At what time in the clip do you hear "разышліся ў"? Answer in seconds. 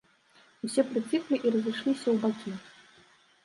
1.59-2.17